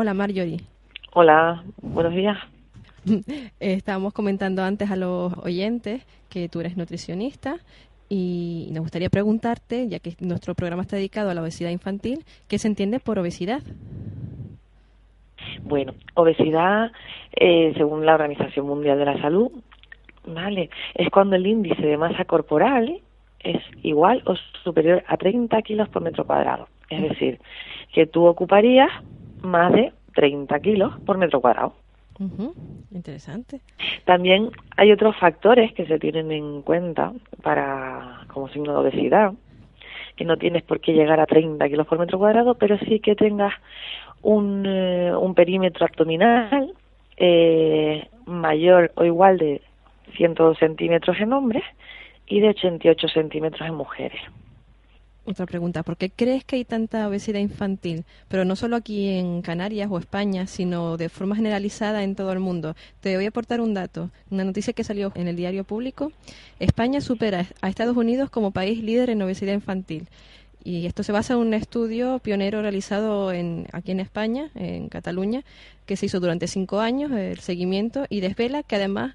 Hola 0.00 0.14
Marjorie. 0.14 0.60
Hola, 1.12 1.64
buenos 1.82 2.14
días. 2.14 2.38
Estábamos 3.58 4.12
comentando 4.12 4.62
antes 4.62 4.92
a 4.92 4.94
los 4.94 5.36
oyentes 5.38 6.06
que 6.30 6.48
tú 6.48 6.60
eres 6.60 6.76
nutricionista 6.76 7.56
y 8.08 8.68
nos 8.70 8.82
gustaría 8.82 9.10
preguntarte, 9.10 9.88
ya 9.88 9.98
que 9.98 10.14
nuestro 10.20 10.54
programa 10.54 10.82
está 10.82 10.94
dedicado 10.94 11.30
a 11.30 11.34
la 11.34 11.42
obesidad 11.42 11.70
infantil, 11.70 12.24
¿qué 12.46 12.58
se 12.58 12.68
entiende 12.68 13.00
por 13.00 13.18
obesidad? 13.18 13.60
Bueno, 15.64 15.94
obesidad, 16.14 16.92
eh, 17.32 17.72
según 17.76 18.06
la 18.06 18.14
Organización 18.14 18.66
Mundial 18.66 19.00
de 19.00 19.04
la 19.04 19.20
Salud, 19.20 19.50
vale, 20.24 20.70
es 20.94 21.10
cuando 21.10 21.34
el 21.34 21.44
índice 21.44 21.82
de 21.82 21.96
masa 21.96 22.24
corporal 22.24 23.00
es 23.40 23.60
igual 23.82 24.22
o 24.26 24.36
superior 24.62 25.02
a 25.08 25.16
30 25.16 25.60
kilos 25.62 25.88
por 25.88 26.02
metro 26.02 26.24
cuadrado. 26.24 26.68
Es 26.88 27.02
decir, 27.02 27.40
que 27.92 28.06
tú 28.06 28.26
ocuparías 28.26 28.90
más 29.42 29.72
de 29.72 29.92
30 30.14 30.58
kilos 30.60 30.98
por 31.06 31.18
metro 31.18 31.40
cuadrado. 31.40 31.74
Interesante. 32.90 33.60
También 34.04 34.50
hay 34.76 34.90
otros 34.90 35.16
factores 35.16 35.72
que 35.72 35.86
se 35.86 35.98
tienen 35.98 36.32
en 36.32 36.62
cuenta 36.62 37.12
para 37.42 38.24
como 38.28 38.48
signo 38.48 38.72
de 38.72 38.78
obesidad, 38.78 39.32
que 40.16 40.24
no 40.24 40.36
tienes 40.36 40.64
por 40.64 40.80
qué 40.80 40.92
llegar 40.92 41.20
a 41.20 41.26
30 41.26 41.68
kilos 41.68 41.86
por 41.86 41.98
metro 41.98 42.18
cuadrado, 42.18 42.54
pero 42.56 42.76
sí 42.78 42.98
que 42.98 43.14
tengas 43.14 43.54
un, 44.22 44.64
eh, 44.66 45.12
un 45.14 45.34
perímetro 45.34 45.86
abdominal 45.86 46.74
eh, 47.16 48.08
mayor 48.26 48.92
o 48.96 49.04
igual 49.04 49.38
de 49.38 49.62
102 50.16 50.58
centímetros 50.58 51.18
en 51.20 51.32
hombres 51.32 51.62
y 52.26 52.40
de 52.40 52.48
88 52.48 53.08
centímetros 53.08 53.68
en 53.68 53.74
mujeres. 53.74 54.20
Otra 55.28 55.44
pregunta, 55.44 55.82
¿por 55.82 55.98
qué 55.98 56.08
crees 56.08 56.42
que 56.42 56.56
hay 56.56 56.64
tanta 56.64 57.06
obesidad 57.06 57.38
infantil? 57.38 58.06
Pero 58.28 58.46
no 58.46 58.56
solo 58.56 58.76
aquí 58.76 59.10
en 59.10 59.42
Canarias 59.42 59.90
o 59.90 59.98
España, 59.98 60.46
sino 60.46 60.96
de 60.96 61.10
forma 61.10 61.36
generalizada 61.36 62.02
en 62.02 62.14
todo 62.14 62.32
el 62.32 62.38
mundo. 62.38 62.74
Te 63.02 63.14
voy 63.14 63.26
a 63.26 63.28
aportar 63.28 63.60
un 63.60 63.74
dato, 63.74 64.10
una 64.30 64.44
noticia 64.44 64.72
que 64.72 64.84
salió 64.84 65.12
en 65.14 65.28
el 65.28 65.36
diario 65.36 65.64
público. 65.64 66.12
España 66.60 67.02
supera 67.02 67.46
a 67.60 67.68
Estados 67.68 67.94
Unidos 67.94 68.30
como 68.30 68.52
país 68.52 68.82
líder 68.82 69.10
en 69.10 69.20
obesidad 69.20 69.52
infantil. 69.52 70.08
Y 70.64 70.86
esto 70.86 71.02
se 71.02 71.12
basa 71.12 71.34
en 71.34 71.40
un 71.40 71.52
estudio 71.52 72.20
pionero 72.20 72.62
realizado 72.62 73.30
en, 73.30 73.66
aquí 73.72 73.92
en 73.92 74.00
España, 74.00 74.50
en 74.54 74.88
Cataluña, 74.88 75.44
que 75.84 75.96
se 75.96 76.06
hizo 76.06 76.20
durante 76.20 76.46
cinco 76.46 76.80
años, 76.80 77.12
el 77.12 77.40
seguimiento, 77.40 78.06
y 78.08 78.20
desvela 78.20 78.62
que 78.62 78.76
además 78.76 79.14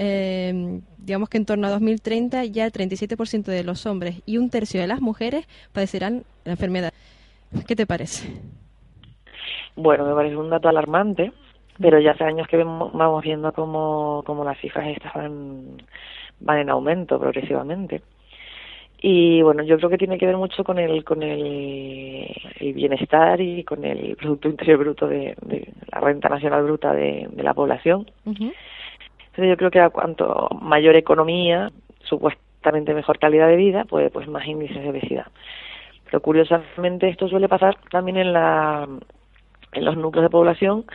eh, 0.00 0.80
digamos 0.96 1.28
que 1.28 1.38
en 1.38 1.44
torno 1.44 1.66
a 1.66 1.70
2030 1.70 2.44
ya 2.44 2.64
el 2.64 2.72
37% 2.72 3.44
de 3.44 3.64
los 3.64 3.84
hombres 3.84 4.22
y 4.26 4.38
un 4.38 4.48
tercio 4.48 4.80
de 4.80 4.86
las 4.86 5.00
mujeres 5.00 5.46
padecerán 5.72 6.22
la 6.44 6.52
enfermedad. 6.52 6.92
¿Qué 7.66 7.74
te 7.74 7.86
parece? 7.86 8.28
Bueno, 9.74 10.06
me 10.06 10.14
parece 10.14 10.36
un 10.36 10.50
dato 10.50 10.68
alarmante, 10.68 11.32
pero 11.80 11.98
ya 11.98 12.12
hace 12.12 12.24
años 12.24 12.46
que 12.46 12.56
vamos 12.56 13.22
viendo 13.22 13.52
cómo, 13.52 14.22
cómo 14.24 14.44
las 14.44 14.58
cifras 14.60 14.88
estas 14.88 15.14
van, 15.14 15.82
van 16.40 16.58
en 16.58 16.70
aumento 16.70 17.18
progresivamente. 17.18 18.02
Y 19.00 19.42
bueno, 19.42 19.62
yo 19.62 19.76
creo 19.78 19.90
que 19.90 19.98
tiene 19.98 20.18
que 20.18 20.26
ver 20.26 20.36
mucho 20.36 20.64
con 20.64 20.78
el, 20.78 21.04
con 21.04 21.22
el, 21.22 22.28
bienestar 22.74 23.40
y 23.40 23.62
con 23.62 23.84
el 23.84 24.16
Producto 24.16 24.48
Interior 24.48 24.78
Bruto 24.78 25.06
de, 25.06 25.36
la 25.92 26.00
renta 26.00 26.28
nacional 26.28 26.64
bruta 26.64 26.92
de, 26.92 27.28
la 27.36 27.54
población 27.54 28.10
yo 29.44 29.56
creo 29.56 29.70
que 29.70 29.80
a 29.80 29.90
cuanto 29.90 30.48
mayor 30.60 30.96
economía, 30.96 31.70
supuestamente 32.02 32.94
mejor 32.94 33.18
calidad 33.18 33.48
de 33.48 33.56
vida, 33.56 33.84
pues, 33.84 34.10
pues 34.10 34.28
más 34.28 34.46
índices 34.46 34.82
de 34.82 34.90
obesidad. 34.90 35.26
Pero 36.04 36.20
curiosamente 36.20 37.08
esto 37.08 37.28
suele 37.28 37.48
pasar 37.48 37.76
también 37.90 38.16
en, 38.16 38.32
la, 38.32 38.88
en 39.72 39.84
los 39.84 39.96
núcleos 39.96 40.24
de 40.24 40.30
población 40.30 40.86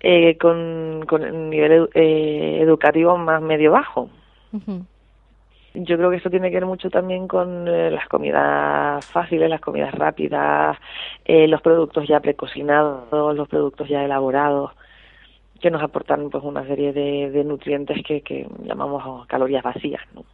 eh, 0.00 0.36
con, 0.38 1.04
con 1.08 1.22
el 1.22 1.50
nivel 1.50 1.88
eh, 1.94 2.58
educativo 2.60 3.16
más 3.16 3.42
medio 3.42 3.72
bajo. 3.72 4.10
Yo 5.74 5.96
creo 5.96 6.10
que 6.10 6.16
esto 6.16 6.30
tiene 6.30 6.50
que 6.50 6.56
ver 6.56 6.66
mucho 6.66 6.88
también 6.88 7.26
con 7.26 7.66
eh, 7.66 7.90
las 7.90 8.06
comidas 8.06 9.04
fáciles, 9.06 9.50
las 9.50 9.60
comidas 9.60 9.92
rápidas, 9.92 10.78
los 11.26 11.60
productos 11.62 12.06
ya 12.06 12.20
precocinados, 12.20 13.36
los 13.36 13.48
productos 13.48 13.88
ya 13.88 14.04
elaborados 14.04 14.70
que 15.60 15.70
nos 15.70 15.82
aportan 15.82 16.30
pues 16.30 16.44
una 16.44 16.66
serie 16.66 16.92
de, 16.92 17.44
nutrientes 17.44 18.02
que, 18.04 18.20
que, 18.20 18.46
llamamos 18.64 19.26
calorías 19.26 19.62
vacías. 19.62 20.02
¿no? 20.14 20.24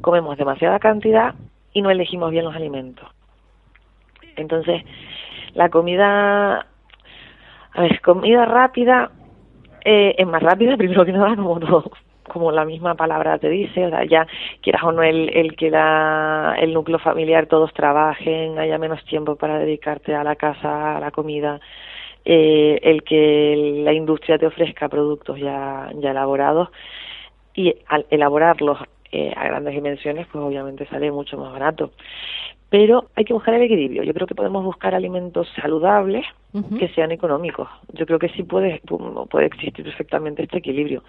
Comemos 0.00 0.36
demasiada 0.36 0.78
cantidad 0.78 1.34
y 1.72 1.82
no 1.82 1.90
elegimos 1.90 2.30
bien 2.30 2.44
los 2.44 2.54
alimentos. 2.54 3.08
Entonces, 4.36 4.82
la 5.54 5.68
comida, 5.68 6.66
a 7.72 7.80
ver, 7.80 8.00
comida 8.00 8.44
rápida 8.44 9.10
eh, 9.84 10.14
es 10.16 10.26
más 10.26 10.42
rápida, 10.42 10.76
primero 10.78 11.04
que 11.04 11.12
nada, 11.12 11.36
como 11.36 11.58
como 12.28 12.52
la 12.52 12.64
misma 12.64 12.94
palabra 12.94 13.38
te 13.38 13.48
dice, 13.48 13.86
o 13.86 13.90
sea, 13.90 14.04
ya 14.04 14.26
quieras 14.60 14.82
o 14.84 14.92
no 14.92 15.02
el, 15.02 15.30
el 15.30 15.56
que 15.56 15.70
la, 15.70 16.56
el 16.58 16.74
núcleo 16.74 16.98
familiar 16.98 17.46
todos 17.46 17.72
trabajen, 17.72 18.58
haya 18.58 18.76
menos 18.78 19.02
tiempo 19.06 19.36
para 19.36 19.58
dedicarte 19.58 20.14
a 20.14 20.22
la 20.22 20.36
casa, 20.36 20.98
a 20.98 21.00
la 21.00 21.10
comida, 21.10 21.58
eh, 22.30 22.78
el 22.82 23.04
que 23.04 23.80
la 23.82 23.94
industria 23.94 24.36
te 24.36 24.46
ofrezca 24.46 24.90
productos 24.90 25.40
ya, 25.40 25.90
ya 25.94 26.10
elaborados 26.10 26.68
y 27.54 27.74
al 27.86 28.04
elaborarlos 28.10 28.80
eh, 29.10 29.32
a 29.34 29.46
grandes 29.46 29.72
dimensiones, 29.72 30.26
pues 30.30 30.44
obviamente 30.44 30.86
sale 30.88 31.10
mucho 31.10 31.38
más 31.38 31.50
barato. 31.50 31.92
Pero 32.68 33.06
hay 33.16 33.24
que 33.24 33.32
buscar 33.32 33.54
el 33.54 33.62
equilibrio. 33.62 34.02
Yo 34.02 34.12
creo 34.12 34.26
que 34.26 34.34
podemos 34.34 34.62
buscar 34.62 34.94
alimentos 34.94 35.48
saludables 35.58 36.26
que 36.78 36.88
sean 36.88 37.12
económicos. 37.12 37.66
Yo 37.94 38.04
creo 38.04 38.18
que 38.18 38.28
sí 38.28 38.42
puede, 38.42 38.82
puede 39.30 39.46
existir 39.46 39.82
perfectamente 39.82 40.42
este 40.42 40.58
equilibrio. 40.58 41.02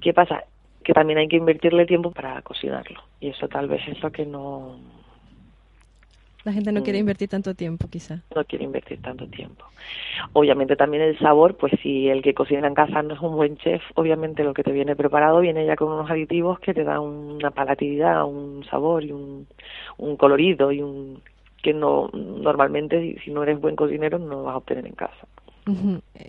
¿Qué 0.00 0.14
pasa? 0.14 0.44
Que 0.84 0.92
también 0.92 1.18
hay 1.18 1.26
que 1.26 1.38
invertirle 1.38 1.86
tiempo 1.86 2.12
para 2.12 2.40
cocinarlo. 2.42 3.00
Y 3.18 3.30
eso 3.30 3.48
tal 3.48 3.66
vez 3.66 3.82
es 3.88 4.00
lo 4.00 4.12
que 4.12 4.24
no, 4.24 4.76
la 6.46 6.52
gente 6.52 6.70
no 6.70 6.84
quiere 6.84 7.00
mm. 7.00 7.00
invertir 7.00 7.28
tanto 7.28 7.54
tiempo, 7.54 7.88
quizá. 7.88 8.22
No 8.34 8.44
quiere 8.44 8.64
invertir 8.64 9.02
tanto 9.02 9.26
tiempo. 9.26 9.64
Obviamente 10.32 10.76
también 10.76 11.02
el 11.02 11.18
sabor, 11.18 11.56
pues 11.56 11.72
si 11.82 12.08
el 12.08 12.22
que 12.22 12.34
cocina 12.34 12.68
en 12.68 12.74
casa 12.74 13.02
no 13.02 13.14
es 13.14 13.20
un 13.20 13.34
buen 13.34 13.56
chef, 13.56 13.82
obviamente 13.96 14.44
lo 14.44 14.54
que 14.54 14.62
te 14.62 14.70
viene 14.70 14.94
preparado 14.94 15.40
viene 15.40 15.66
ya 15.66 15.74
con 15.74 15.90
unos 15.92 16.08
aditivos 16.08 16.60
que 16.60 16.72
te 16.72 16.84
dan 16.84 17.00
una 17.00 17.50
palatividad, 17.50 18.24
un 18.24 18.64
sabor 18.70 19.02
y 19.02 19.10
un, 19.10 19.48
un 19.98 20.16
colorido 20.16 20.70
y 20.70 20.82
un 20.82 21.20
que 21.62 21.74
no 21.74 22.08
normalmente 22.12 23.16
si 23.24 23.32
no 23.32 23.42
eres 23.42 23.60
buen 23.60 23.74
cocinero 23.74 24.20
no 24.20 24.44
vas 24.44 24.54
a 24.54 24.58
obtener 24.58 24.86
en 24.86 24.94
casa. 24.94 25.26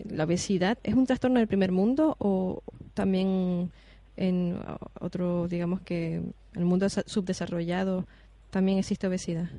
¿La 0.10 0.24
obesidad 0.24 0.80
es 0.84 0.96
un 0.96 1.06
trastorno 1.06 1.38
del 1.38 1.48
primer 1.48 1.72
mundo 1.72 2.16
o 2.18 2.64
también 2.96 3.70
en 4.16 4.58
otro, 5.00 5.48
digamos 5.48 5.82
que 5.82 6.24
el 6.56 6.66
mundo 6.66 6.90
subdesarrollado 6.90 8.06
también 8.50 8.80
existe 8.80 9.06
obesidad? 9.06 9.50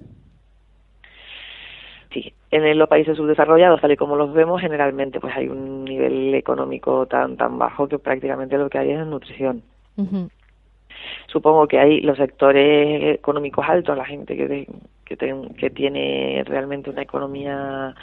Sí, 2.11 2.33
en 2.51 2.79
los 2.79 2.89
países 2.89 3.17
subdesarrollados, 3.17 3.81
tal 3.81 3.93
y 3.93 3.97
como 3.97 4.17
los 4.17 4.33
vemos, 4.33 4.61
generalmente 4.61 5.21
pues 5.21 5.37
hay 5.37 5.49
un 5.49 5.85
nivel 5.85 6.35
económico 6.35 7.07
tan 7.07 7.37
tan 7.37 7.59
bajo 7.59 7.87
que 7.87 7.99
prácticamente 7.99 8.57
lo 8.57 8.71
que 8.71 8.79
hay 8.79 8.93
es 8.93 9.07
nutrición. 9.07 9.63
Supongo 11.27 11.67
que 11.69 11.79
hay 11.79 12.01
los 12.01 12.17
sectores 12.17 13.17
económicos 13.17 13.69
altos, 13.69 13.97
la 13.97 14.07
gente 14.07 14.37
que, 14.37 14.67
que, 15.05 15.17
que 15.59 15.71
tiene 15.71 16.43
realmente 16.47 16.89
una 16.89 17.03
economía 17.03 17.95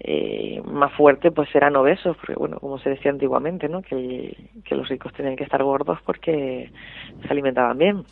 eh, 0.00 0.60
más 0.64 0.92
fuerte, 0.94 1.30
pues 1.30 1.48
serán 1.50 1.76
obesos, 1.76 2.16
porque 2.16 2.34
bueno, 2.34 2.58
como 2.58 2.78
se 2.78 2.90
decía 2.90 3.12
antiguamente, 3.12 3.68
¿no? 3.68 3.82
Que, 3.82 4.36
que 4.64 4.74
los 4.74 4.88
ricos 4.88 5.12
tenían 5.12 5.36
que 5.36 5.44
estar 5.44 5.62
gordos 5.62 6.00
porque 6.04 6.70
se 7.22 7.28
alimentaban 7.28 7.78
bien. 7.78 8.02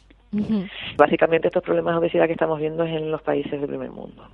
Básicamente 0.97 1.49
estos 1.49 1.62
problemas 1.62 1.94
de 1.94 1.99
obesidad 1.99 2.27
que 2.27 2.33
estamos 2.33 2.59
viendo 2.59 2.83
es 2.84 2.93
en 2.93 3.11
los 3.11 3.23
países 3.23 3.53
del 3.53 3.69
primer 3.69 3.91
mundo 3.91 4.25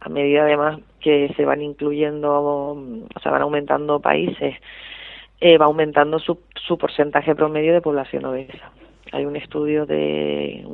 a 0.00 0.08
medida 0.08 0.42
además 0.42 0.80
que 1.00 1.32
se 1.36 1.44
van 1.44 1.62
incluyendo, 1.62 2.32
o 2.32 3.20
sea, 3.22 3.32
van 3.32 3.42
aumentando 3.42 4.00
países, 4.00 4.56
eh, 5.40 5.58
va 5.58 5.66
aumentando 5.66 6.18
su, 6.18 6.40
su 6.54 6.78
porcentaje 6.78 7.34
promedio 7.34 7.72
de 7.72 7.80
población 7.80 8.24
obesa. 8.24 8.72
Hay 9.12 9.24
un 9.24 9.36
estudio 9.36 9.86
de 9.86 10.64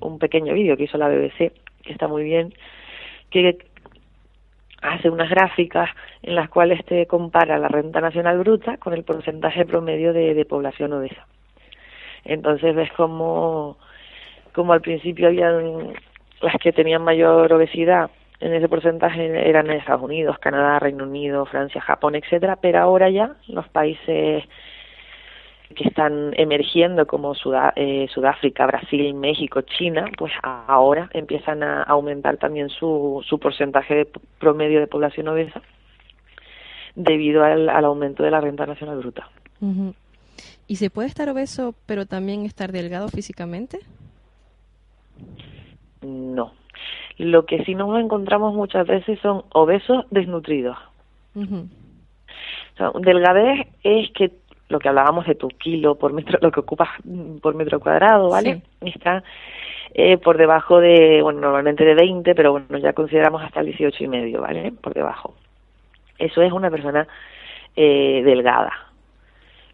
un 0.00 0.18
pequeño 0.18 0.54
vídeo 0.54 0.76
que 0.76 0.84
hizo 0.84 0.98
la 0.98 1.08
BBC, 1.08 1.52
que 1.82 1.92
está 1.92 2.06
muy 2.06 2.22
bien, 2.22 2.52
que 3.30 3.58
hace 4.82 5.10
unas 5.10 5.30
gráficas 5.30 5.90
en 6.22 6.34
las 6.34 6.48
cuales 6.48 6.84
te 6.84 7.06
compara 7.06 7.58
la 7.58 7.68
renta 7.68 8.00
nacional 8.00 8.38
bruta 8.38 8.76
con 8.76 8.94
el 8.94 9.04
porcentaje 9.04 9.64
promedio 9.64 10.12
de, 10.12 10.44
población 10.44 10.92
obesa. 10.92 11.26
Entonces 12.24 12.74
ves 12.74 12.92
como, 12.92 13.76
como 14.52 14.72
al 14.72 14.80
principio 14.80 15.28
habían 15.28 15.94
las 16.40 16.54
que 16.62 16.72
tenían 16.72 17.02
mayor 17.02 17.52
obesidad 17.52 18.10
en 18.40 18.54
ese 18.54 18.68
porcentaje 18.68 19.48
eran 19.48 19.70
Estados 19.70 20.02
Unidos, 20.02 20.38
Canadá, 20.38 20.78
Reino 20.78 21.04
Unido, 21.04 21.46
Francia, 21.46 21.80
Japón, 21.80 22.14
etcétera, 22.14 22.56
pero 22.56 22.78
ahora 22.78 23.10
ya 23.10 23.34
los 23.48 23.68
países 23.68 24.44
que 25.74 25.84
están 25.84 26.32
emergiendo 26.36 27.06
como 27.06 27.34
eh, 27.76 28.06
Sudáfrica, 28.12 28.66
Brasil, 28.66 29.12
México, 29.14 29.60
China, 29.62 30.06
pues 30.16 30.32
ahora 30.42 31.10
empiezan 31.12 31.62
a 31.62 31.82
aumentar 31.82 32.38
también 32.38 32.70
su, 32.70 33.22
su 33.28 33.38
porcentaje 33.38 33.94
de 33.94 34.08
promedio 34.38 34.80
de 34.80 34.86
población 34.86 35.28
obesa 35.28 35.60
debido 36.94 37.44
al, 37.44 37.68
aumento 37.68 38.22
de 38.22 38.30
la 38.30 38.40
renta 38.40 38.66
nacional 38.66 38.98
bruta. 38.98 39.28
¿Y 40.66 40.76
se 40.76 40.90
puede 40.90 41.08
estar 41.08 41.28
obeso 41.28 41.74
pero 41.86 42.06
también 42.06 42.44
estar 42.44 42.72
delgado 42.72 43.08
físicamente? 43.08 43.80
No. 46.02 46.52
Lo 47.18 47.46
que 47.46 47.64
sí 47.64 47.74
nos 47.74 47.98
encontramos 47.98 48.54
muchas 48.54 48.86
veces 48.86 49.18
son 49.20 49.44
obesos 49.52 50.06
desnutridos. 50.10 50.78
delgadez 53.00 53.66
es 53.82 54.10
que 54.12 54.32
lo 54.68 54.78
que 54.78 54.88
hablábamos 54.88 55.26
de 55.26 55.34
tu 55.34 55.48
kilo 55.48 55.96
por 55.96 56.12
metro, 56.12 56.38
lo 56.40 56.52
que 56.52 56.60
ocupas 56.60 56.88
por 57.42 57.54
metro 57.54 57.80
cuadrado, 57.80 58.30
¿vale? 58.30 58.62
Está 58.80 59.22
eh, 59.94 60.18
por 60.18 60.36
debajo 60.36 60.80
de, 60.80 61.22
bueno, 61.22 61.40
normalmente 61.40 61.84
de 61.84 61.94
20, 61.94 62.34
pero 62.34 62.52
bueno, 62.52 62.78
ya 62.78 62.92
consideramos 62.92 63.42
hasta 63.42 63.60
el 63.60 63.66
18 63.66 64.04
y 64.04 64.08
medio, 64.08 64.40
¿vale? 64.40 64.72
Por 64.72 64.94
debajo. 64.94 65.34
Eso 66.18 66.42
es 66.42 66.52
una 66.52 66.70
persona 66.70 67.06
eh, 67.74 68.22
delgada. 68.24 68.72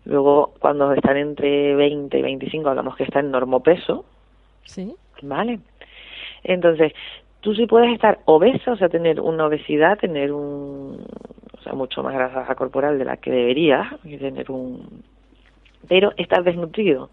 Luego, 0.05 0.55
cuando 0.59 0.93
están 0.93 1.17
entre 1.17 1.75
20 1.75 2.19
y 2.19 2.23
25, 2.23 2.69
hablamos 2.69 2.97
que 2.97 3.05
está 3.05 3.21
en 3.21 3.31
normopeso. 3.31 4.05
Sí. 4.65 4.95
¿Vale? 5.23 5.61
Entonces, 6.43 6.93
tú 7.45 7.55
sí 7.55 7.67
puedes 7.67 7.93
estar 7.93 8.21
obesa, 8.25 8.73
o 8.73 8.77
sea, 8.77 8.89
tener 8.89 9.21
una 9.21 9.47
obesidad, 9.47 9.99
tener 9.99 10.33
un, 10.33 11.05
o 11.53 11.63
sea, 11.63 11.75
mucho 11.75 12.03
más 12.03 12.15
grasa 12.15 12.55
corporal 12.55 12.99
de 12.99 13.05
la 13.05 13.19
que 13.19 13.31
deberías, 13.31 13.87
tener 14.03 14.51
un, 14.51 15.03
pero 15.87 16.13
estar 16.17 16.43
desnutrido. 16.43 17.11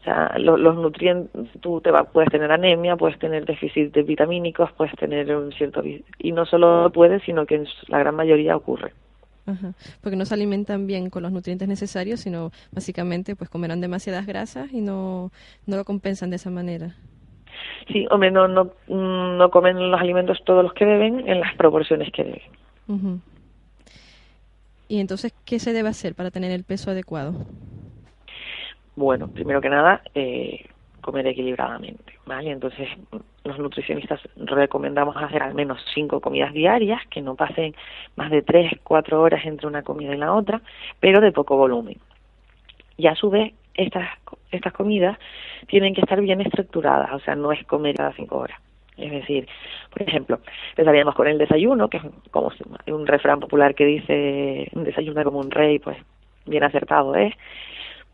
O 0.00 0.02
sea, 0.02 0.34
los, 0.38 0.74
nutrientes, 0.76 1.30
tú 1.60 1.80
te 1.80 1.90
va, 1.90 2.04
puedes 2.04 2.30
tener 2.30 2.50
anemia, 2.50 2.96
puedes 2.96 3.18
tener 3.18 3.44
déficit 3.44 3.92
de 3.94 4.02
vitamínicos, 4.02 4.72
puedes 4.72 4.94
tener 4.96 5.34
un 5.36 5.52
cierto... 5.52 5.82
Y 5.84 6.32
no 6.32 6.46
solo 6.46 6.90
puedes, 6.92 7.22
sino 7.22 7.46
que 7.46 7.56
en 7.56 7.66
la 7.88 7.98
gran 7.98 8.16
mayoría 8.16 8.56
ocurre. 8.56 8.92
Ajá. 9.46 9.74
Porque 10.00 10.16
no 10.16 10.24
se 10.24 10.34
alimentan 10.34 10.86
bien 10.86 11.10
con 11.10 11.22
los 11.22 11.32
nutrientes 11.32 11.68
necesarios, 11.68 12.20
sino 12.20 12.50
básicamente 12.72 13.36
pues 13.36 13.50
comerán 13.50 13.80
demasiadas 13.80 14.26
grasas 14.26 14.72
y 14.72 14.80
no, 14.80 15.30
no 15.66 15.76
lo 15.76 15.84
compensan 15.84 16.30
de 16.30 16.36
esa 16.36 16.50
manera. 16.50 16.96
Sí, 17.88 18.06
hombre, 18.10 18.30
no, 18.30 18.48
no, 18.48 18.70
no 18.88 19.50
comen 19.50 19.90
los 19.90 20.00
alimentos 20.00 20.38
todos 20.44 20.62
los 20.62 20.72
que 20.74 20.84
deben 20.84 21.28
en 21.28 21.40
las 21.40 21.54
proporciones 21.56 22.12
que 22.12 22.24
deben. 22.24 23.20
¿Y 24.88 25.00
entonces 25.00 25.32
qué 25.44 25.58
se 25.58 25.72
debe 25.72 25.88
hacer 25.88 26.14
para 26.14 26.30
tener 26.30 26.50
el 26.50 26.64
peso 26.64 26.90
adecuado? 26.90 27.34
Bueno, 28.96 29.28
primero 29.28 29.60
que 29.60 29.70
nada, 29.70 30.02
eh, 30.14 30.66
comer 31.00 31.26
equilibradamente, 31.26 32.18
¿vale? 32.26 32.50
Entonces, 32.50 32.88
los 33.44 33.58
nutricionistas 33.58 34.20
recomendamos 34.36 35.16
hacer 35.16 35.42
al 35.42 35.54
menos 35.54 35.80
cinco 35.94 36.20
comidas 36.20 36.52
diarias, 36.52 37.00
que 37.08 37.22
no 37.22 37.34
pasen 37.34 37.74
más 38.16 38.30
de 38.30 38.42
tres, 38.42 38.72
cuatro 38.82 39.22
horas 39.22 39.44
entre 39.44 39.66
una 39.66 39.82
comida 39.82 40.14
y 40.14 40.18
la 40.18 40.34
otra, 40.34 40.60
pero 40.98 41.20
de 41.20 41.32
poco 41.32 41.56
volumen. 41.56 41.96
Y 42.96 43.06
a 43.06 43.14
su 43.14 43.30
vez, 43.30 43.54
estas, 43.80 44.08
estas 44.50 44.72
comidas 44.72 45.18
tienen 45.66 45.94
que 45.94 46.00
estar 46.00 46.20
bien 46.20 46.40
estructuradas, 46.40 47.12
o 47.12 47.20
sea, 47.20 47.34
no 47.34 47.52
es 47.52 47.64
comer 47.66 47.96
cada 47.96 48.12
cinco 48.12 48.38
horas. 48.38 48.60
Es 48.96 49.10
decir, 49.10 49.48
por 49.90 50.02
ejemplo, 50.02 50.40
empezaríamos 50.70 51.14
con 51.14 51.26
el 51.26 51.38
desayuno, 51.38 51.88
que 51.88 51.96
es 51.96 52.02
como 52.30 52.50
un 52.86 53.06
refrán 53.06 53.40
popular 53.40 53.74
que 53.74 53.86
dice, 53.86 54.68
un 54.74 54.84
desayuno 54.84 55.24
como 55.24 55.38
un 55.38 55.50
rey, 55.50 55.78
pues 55.78 55.96
bien 56.44 56.64
acertado 56.64 57.14
es, 57.14 57.32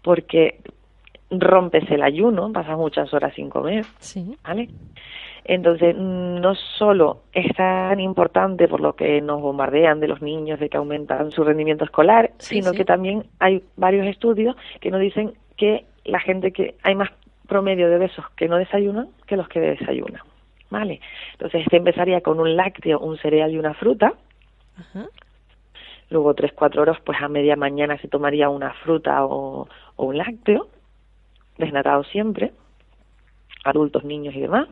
porque 0.02 0.60
rompes 1.30 1.90
el 1.90 2.02
ayuno, 2.02 2.52
pasas 2.52 2.78
muchas 2.78 3.12
horas 3.12 3.34
sin 3.34 3.50
comer, 3.50 3.84
sí. 3.98 4.36
¿vale? 4.44 4.68
Entonces, 5.44 5.96
no 5.96 6.54
solo 6.54 7.22
es 7.32 7.52
tan 7.56 8.00
importante 8.00 8.66
por 8.66 8.80
lo 8.80 8.94
que 8.94 9.20
nos 9.20 9.40
bombardean 9.40 10.00
de 10.00 10.08
los 10.08 10.20
niños, 10.20 10.58
de 10.58 10.68
que 10.68 10.76
aumentan 10.76 11.30
su 11.30 11.44
rendimiento 11.44 11.84
escolar, 11.84 12.32
sino 12.38 12.72
que 12.72 12.84
también 12.84 13.26
hay 13.38 13.62
varios 13.76 14.06
estudios 14.06 14.56
que 14.80 14.90
nos 14.90 15.00
dicen 15.00 15.34
que 15.56 15.84
la 16.04 16.20
gente 16.20 16.52
que 16.52 16.74
hay 16.82 16.94
más 16.94 17.10
promedio 17.48 17.88
de 17.88 17.98
besos 17.98 18.24
que 18.36 18.48
no 18.48 18.56
desayunan 18.56 19.08
que 19.26 19.36
los 19.36 19.48
que 19.48 19.60
desayunan, 19.60 20.22
¿vale? 20.70 21.00
Entonces, 21.32 21.62
este 21.62 21.76
empezaría 21.76 22.20
con 22.20 22.40
un 22.40 22.56
lácteo, 22.56 22.98
un 22.98 23.18
cereal 23.18 23.52
y 23.52 23.58
una 23.58 23.74
fruta. 23.74 24.14
Luego, 26.10 26.34
tres, 26.34 26.52
cuatro 26.52 26.82
horas, 26.82 26.98
pues 27.04 27.20
a 27.20 27.28
media 27.28 27.56
mañana 27.56 27.98
se 27.98 28.08
tomaría 28.08 28.48
una 28.48 28.72
fruta 28.74 29.24
o 29.24 29.68
un 29.96 30.18
lácteo 30.18 30.68
desnatado 31.58 32.04
siempre, 32.04 32.52
adultos, 33.64 34.04
niños 34.04 34.34
y 34.34 34.40
demás. 34.40 34.68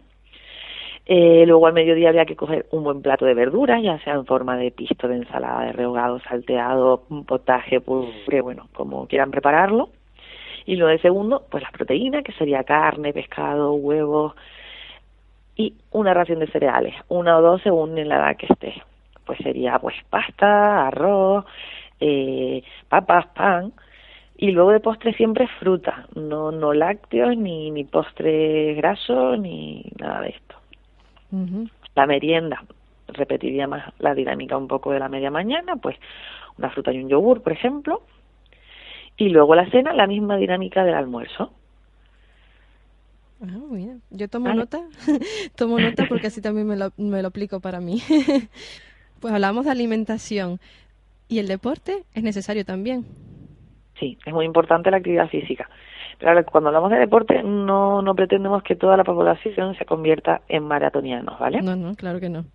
Eh, 1.07 1.45
luego 1.47 1.67
al 1.67 1.75
mediodía 1.75 2.09
había 2.09 2.25
que 2.25 2.37
coger 2.37 2.67
un 2.71 2.83
buen 2.83 3.03
plato 3.03 3.27
de 3.27 3.35
verduras, 3.35 3.83
ya 3.83 3.99
sea 4.01 4.15
en 4.15 4.25
forma 4.25 4.57
de 4.57 4.71
pisto, 4.71 5.07
de 5.07 5.17
ensalada, 5.17 5.67
de 5.67 5.73
rehogado, 5.73 6.19
salteado, 6.21 7.05
un 7.11 7.27
potaje, 7.27 7.81
puré, 7.81 8.41
bueno, 8.41 8.69
como 8.73 9.07
quieran 9.07 9.31
prepararlo. 9.31 9.91
Y 10.67 10.77
lo 10.77 10.87
de 10.87 10.99
segundo, 10.99 11.45
pues 11.51 11.63
las 11.63 11.73
proteínas, 11.73 12.25
que 12.25 12.33
sería 12.33 12.65
carne, 12.65 13.13
pescado, 13.13 13.75
huevos 13.75 14.35
y 15.57 15.75
una 15.93 16.15
ración 16.15 16.41
de 16.41 16.49
cereales, 16.49 16.95
una 17.09 17.39
o 17.39 17.43
dos 17.43 17.63
según 17.63 17.97
en 17.99 18.09
la 18.09 18.17
edad 18.17 18.37
que 18.37 18.47
esté. 18.47 18.83
Pues 19.25 19.39
sería 19.39 19.79
pues 19.79 19.95
pasta, 20.11 20.89
arroz, 20.89 21.45
eh, 22.01 22.63
papas, 22.89 23.27
pan, 23.29 23.73
y 24.37 24.51
luego 24.51 24.73
de 24.73 24.81
postre 24.81 25.15
siempre 25.15 25.47
fruta, 25.61 26.07
no, 26.15 26.51
no 26.51 26.73
lácteos, 26.73 27.37
ni, 27.37 27.71
ni 27.71 27.85
postres 27.85 28.77
grasos, 28.77 29.39
ni 29.39 29.85
nada 29.99 30.23
de 30.23 30.31
esto. 30.31 30.55
La 31.95 32.07
merienda, 32.07 32.65
repetiría 33.09 33.67
más 33.67 33.93
la 33.99 34.15
dinámica 34.15 34.57
un 34.57 34.69
poco 34.69 34.91
de 34.93 34.99
la 34.99 35.09
media 35.09 35.31
mañana, 35.31 35.77
pues 35.77 35.97
una 36.59 36.71
fruta 36.71 36.93
y 36.93 36.99
un 36.99 37.09
yogur, 37.09 37.43
por 37.43 37.53
ejemplo. 37.53 38.03
Y 39.17 39.29
luego 39.29 39.55
la 39.55 39.71
cena, 39.71 39.93
la 39.93 40.07
misma 40.07 40.37
dinámica 40.37 40.85
del 40.85 40.95
almuerzo. 40.95 41.53
Ah, 43.43 43.59
mira. 43.71 43.95
Yo 44.11 44.29
tomo 44.29 44.53
nota, 44.53 44.81
tomo 45.57 45.79
nota 45.79 46.07
porque 46.09 46.29
así 46.29 46.41
también 46.41 46.67
me 46.67 46.77
lo, 46.77 46.91
me 46.97 47.23
lo 47.23 47.29
aplico 47.29 47.61
para 47.61 47.81
mí. 47.81 48.01
pues 49.21 49.35
hablamos 49.35 49.65
de 49.65 49.71
alimentación. 49.71 50.59
¿Y 51.29 51.39
el 51.39 51.49
deporte 51.49 52.05
es 52.15 52.23
necesario 52.23 52.65
también? 52.65 53.05
Sí, 53.99 54.19
es 54.25 54.33
muy 54.33 54.45
importante 54.45 54.91
la 54.91 54.99
actividad 54.99 55.29
física. 55.29 55.69
Pero 56.19 56.45
cuando 56.47 56.69
hablamos 56.69 56.91
de 56.91 56.99
deporte, 56.99 57.43
no, 57.43 58.03
no 58.03 58.15
pretendemos 58.15 58.63
que 58.63 58.77
toda 58.77 58.97
la 58.97 59.05
población 59.05 59.75
se 59.77 59.85
convierta 59.85 60.43
en 60.49 60.65
maratonianos, 60.65 61.39
¿vale? 61.39 61.61
No, 61.61 61.77
no, 61.77 61.95
claro 61.95 62.21
que 62.21 62.29
no. 62.29 62.45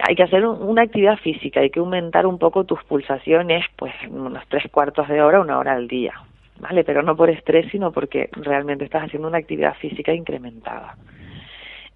hay 0.00 0.14
que 0.14 0.22
hacer 0.22 0.44
una 0.46 0.82
actividad 0.82 1.16
física, 1.18 1.60
hay 1.60 1.70
que 1.70 1.80
aumentar 1.80 2.26
un 2.26 2.38
poco 2.38 2.64
tus 2.64 2.82
pulsaciones, 2.84 3.64
pues 3.76 3.94
unos 4.08 4.42
tres 4.48 4.64
cuartos 4.70 5.08
de 5.08 5.22
hora, 5.22 5.40
una 5.40 5.58
hora 5.58 5.72
al 5.72 5.88
día, 5.88 6.14
¿vale? 6.58 6.84
Pero 6.84 7.02
no 7.02 7.16
por 7.16 7.30
estrés, 7.30 7.70
sino 7.70 7.92
porque 7.92 8.28
realmente 8.32 8.84
estás 8.84 9.04
haciendo 9.04 9.28
una 9.28 9.38
actividad 9.38 9.74
física 9.74 10.12
incrementada. 10.12 10.96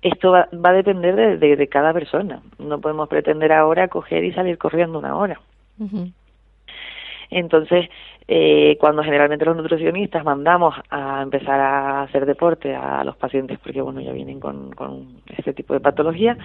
Esto 0.03 0.33
va, 0.33 0.49
va 0.53 0.71
a 0.71 0.75
depender 0.75 1.39
de, 1.39 1.57
de, 1.57 1.69
cada 1.69 1.93
persona. 1.93 2.41
No 2.59 2.81
podemos 2.81 3.09
pretender 3.09 3.53
ahora 3.53 3.89
coger 3.89 4.25
y 4.25 4.33
salir 4.33 4.57
corriendo 4.57 4.99
una 4.99 5.15
hora. 5.15 5.39
Entonces, 7.29 7.89
eh, 8.27 8.77
cuando 8.81 9.03
generalmente 9.03 9.45
los 9.45 9.57
nutricionistas 9.57 10.25
mandamos 10.25 10.75
a 10.89 11.21
empezar 11.23 11.61
a 11.61 12.03
hacer 12.03 12.25
deporte 12.25 12.75
a 12.75 13.05
los 13.05 13.17
pacientes, 13.17 13.59
porque 13.59 13.83
bueno, 13.83 14.01
ya 14.01 14.13
vienen 14.13 14.41
con, 14.41 14.71
con 14.71 15.21
este 15.37 15.53
tipo 15.53 15.75
de 15.75 15.81
patología, 15.81 16.39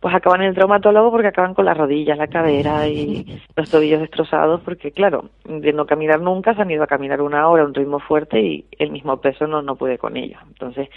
pues 0.00 0.14
acaban 0.14 0.42
en 0.42 0.48
el 0.48 0.54
traumatólogo 0.54 1.10
porque 1.10 1.28
acaban 1.28 1.54
con 1.54 1.64
las 1.64 1.76
rodillas, 1.76 2.16
la 2.16 2.28
cadera 2.28 2.86
y 2.86 3.40
los 3.56 3.70
tobillos 3.70 4.00
destrozados, 4.00 4.60
porque 4.60 4.92
claro, 4.92 5.30
de 5.44 5.72
no 5.72 5.86
caminar 5.86 6.20
nunca 6.20 6.54
se 6.54 6.62
han 6.62 6.70
ido 6.70 6.84
a 6.84 6.88
caminar 6.88 7.20
una 7.20 7.48
hora 7.48 7.64
a 7.64 7.66
un 7.66 7.74
ritmo 7.74 7.98
fuerte 7.98 8.40
y 8.40 8.64
el 8.78 8.92
mismo 8.92 9.20
peso 9.20 9.46
no, 9.46 9.60
no 9.60 9.74
puede 9.76 9.98
con 9.98 10.16
ello. 10.16 10.38
Entonces, 10.46 10.88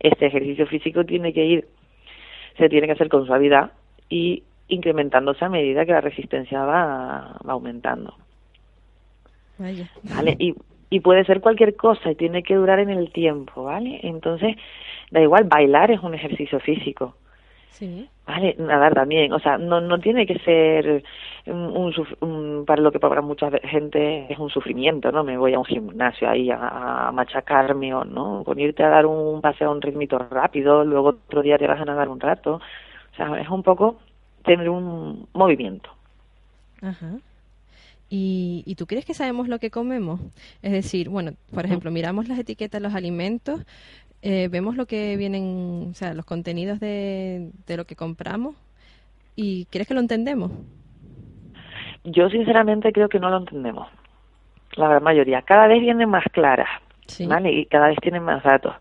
este 0.00 0.26
ejercicio 0.26 0.66
físico 0.66 1.04
tiene 1.04 1.34
que 1.34 1.44
ir, 1.44 1.68
se 2.56 2.68
tiene 2.68 2.86
que 2.86 2.94
hacer 2.94 3.10
con 3.10 3.26
suavidad 3.26 3.72
y 4.08 4.42
incrementándose 4.68 5.44
a 5.44 5.50
medida 5.50 5.84
que 5.84 5.92
la 5.92 6.00
resistencia 6.00 6.64
va, 6.64 7.38
va 7.46 7.52
aumentando. 7.52 8.14
¿Vale? 10.14 10.36
Y, 10.38 10.54
y 10.88 11.00
puede 11.00 11.24
ser 11.24 11.40
cualquier 11.40 11.76
cosa 11.76 12.10
y 12.10 12.14
tiene 12.14 12.42
que 12.42 12.54
durar 12.54 12.78
en 12.78 12.90
el 12.90 13.10
tiempo, 13.12 13.64
¿vale? 13.64 14.00
Entonces, 14.02 14.56
da 15.10 15.20
igual, 15.20 15.44
bailar 15.44 15.90
es 15.90 16.02
un 16.02 16.14
ejercicio 16.14 16.58
físico. 16.60 17.14
Sí. 17.70 18.08
Vale, 18.26 18.56
nadar 18.58 18.94
también, 18.94 19.32
o 19.32 19.38
sea, 19.38 19.58
no, 19.58 19.80
no 19.80 19.98
tiene 19.98 20.26
que 20.26 20.38
ser 20.40 21.04
un, 21.46 22.64
para 22.66 22.82
lo 22.82 22.90
que 22.90 22.98
para 22.98 23.20
mucha 23.20 23.50
gente 23.62 24.32
es 24.32 24.38
un 24.38 24.50
sufrimiento, 24.50 25.12
¿no? 25.12 25.22
Me 25.22 25.36
voy 25.36 25.54
a 25.54 25.58
un 25.58 25.64
gimnasio 25.64 26.28
ahí 26.28 26.50
a, 26.50 27.10
machacarme 27.12 27.94
o 27.94 28.04
no, 28.04 28.42
con 28.44 28.58
irte 28.58 28.82
a 28.82 28.88
dar 28.88 29.06
un 29.06 29.40
paseo 29.40 29.68
a 29.68 29.72
un 29.72 29.82
ritmito 29.82 30.18
rápido, 30.18 30.84
luego 30.84 31.10
otro 31.10 31.42
día 31.42 31.58
te 31.58 31.66
vas 31.66 31.80
a 31.80 31.84
nadar 31.84 32.08
un 32.08 32.18
rato, 32.18 32.54
o 32.54 33.16
sea, 33.16 33.40
es 33.40 33.48
un 33.48 33.62
poco 33.62 33.98
tener 34.42 34.68
un 34.68 35.28
movimiento. 35.32 35.90
Ajá. 36.82 37.18
¿Y, 38.08 38.62
¿Y, 38.66 38.76
tú 38.76 38.86
crees 38.86 39.04
que 39.04 39.14
sabemos 39.14 39.48
lo 39.48 39.58
que 39.58 39.70
comemos? 39.70 40.20
Es 40.62 40.70
decir, 40.70 41.08
bueno, 41.08 41.32
por 41.52 41.64
ejemplo, 41.64 41.90
miramos 41.90 42.28
las 42.28 42.38
etiquetas 42.38 42.80
de 42.80 42.86
los 42.86 42.94
alimentos, 42.94 43.64
eh, 44.22 44.48
vemos 44.48 44.76
lo 44.76 44.86
que 44.86 45.16
vienen, 45.16 45.88
o 45.90 45.94
sea, 45.94 46.14
los 46.14 46.24
contenidos 46.24 46.80
de, 46.80 47.50
de 47.66 47.76
lo 47.76 47.84
que 47.84 47.96
compramos 47.96 48.54
y 49.34 49.66
¿crees 49.66 49.86
que 49.86 49.94
lo 49.94 50.00
entendemos? 50.00 50.50
yo 52.06 52.30
sinceramente 52.30 52.92
creo 52.92 53.08
que 53.08 53.18
no 53.18 53.30
lo 53.30 53.38
entendemos, 53.38 53.88
la 54.76 54.88
gran 54.88 55.02
mayoría. 55.02 55.42
Cada 55.42 55.66
vez 55.66 55.80
vienen 55.80 56.08
más 56.08 56.24
claras, 56.32 56.68
¿vale? 57.26 57.52
Y 57.52 57.66
cada 57.66 57.88
vez 57.88 57.98
tienen 58.00 58.22
más 58.22 58.42
datos. 58.42 58.74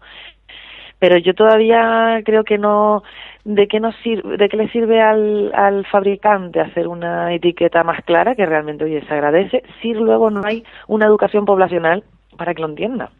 Pero 0.99 1.17
yo 1.17 1.33
todavía 1.33 2.21
creo 2.23 2.43
que 2.43 2.57
no, 2.57 3.03
¿de 3.43 3.67
qué, 3.67 3.79
nos 3.79 3.95
sirve, 3.97 4.37
de 4.37 4.47
qué 4.47 4.57
le 4.57 4.69
sirve 4.69 5.01
al, 5.01 5.51
al 5.53 5.85
fabricante 5.87 6.61
hacer 6.61 6.87
una 6.87 7.33
etiqueta 7.33 7.83
más 7.83 8.01
clara 8.05 8.35
que 8.35 8.45
realmente, 8.45 8.85
oye, 8.85 9.05
se 9.05 9.13
agradece, 9.13 9.63
si 9.81 9.93
luego 9.93 10.29
no 10.29 10.41
hay 10.45 10.63
una 10.87 11.05
educación 11.05 11.45
poblacional 11.45 12.03
para 12.37 12.53
que 12.53 12.61
lo 12.61 12.69
entienda? 12.69 13.11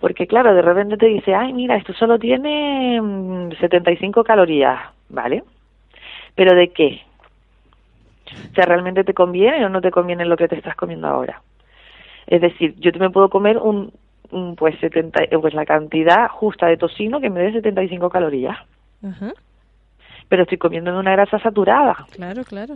Porque 0.00 0.26
claro, 0.26 0.54
de 0.54 0.62
repente 0.62 0.96
te 0.96 1.06
dice, 1.06 1.34
ay, 1.34 1.52
mira, 1.52 1.76
esto 1.76 1.92
solo 1.92 2.18
tiene 2.18 3.00
75 3.58 4.20
mm, 4.20 4.24
calorías, 4.24 4.80
¿vale? 5.08 5.42
¿Pero 6.34 6.54
de 6.54 6.68
qué? 6.68 7.02
O 8.50 8.54
sea, 8.54 8.64
¿realmente 8.66 9.04
te 9.04 9.14
conviene 9.14 9.64
o 9.64 9.68
no 9.68 9.80
te 9.80 9.90
conviene 9.90 10.24
lo 10.24 10.36
que 10.36 10.48
te 10.48 10.56
estás 10.56 10.76
comiendo 10.76 11.08
ahora? 11.08 11.42
Es 12.26 12.40
decir, 12.40 12.74
yo 12.78 12.92
te 12.92 12.98
me 12.98 13.10
puedo 13.10 13.28
comer 13.28 13.58
un, 13.58 13.92
pues 14.56 14.78
70, 14.78 15.20
pues 15.40 15.54
la 15.54 15.64
cantidad 15.64 16.28
justa 16.28 16.66
de 16.66 16.76
tocino 16.76 17.20
que 17.20 17.30
me 17.30 17.40
dé 17.40 17.52
75 17.52 18.10
calorías. 18.10 18.56
Pero 20.28 20.42
estoy 20.42 20.58
comiendo 20.58 20.96
una 20.96 21.12
grasa 21.12 21.38
saturada. 21.38 22.06
Claro, 22.12 22.44
claro. 22.44 22.74